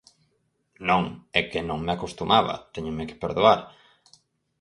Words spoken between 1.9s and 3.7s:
acostumaba, téñenme que perdoar.